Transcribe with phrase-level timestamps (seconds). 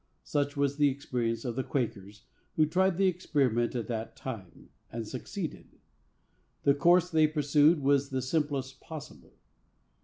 [0.23, 2.23] Such was the experience of the Quakers,
[2.55, 5.77] who tried the experiment at that time, and succeeded.
[6.63, 9.35] The course they pursued was the simplest possible.